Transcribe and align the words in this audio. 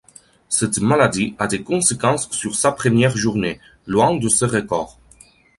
Cette 0.49 0.79
maladie 0.79 1.35
a 1.37 1.45
des 1.45 1.61
conséquences 1.61 2.27
sur 2.31 2.55
sa 2.55 2.71
première 2.71 3.15
journée, 3.15 3.59
loin 3.85 4.15
de 4.17 4.29
ses 4.29 4.47
records. 4.47 4.97